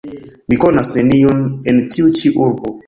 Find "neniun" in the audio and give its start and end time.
0.97-1.47